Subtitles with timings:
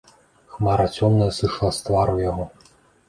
[0.53, 2.49] Хмара цёмная сышла з твару яго.